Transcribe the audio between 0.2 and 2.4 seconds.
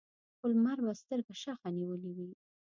خو لمر به سترګه شخه نیولې وي.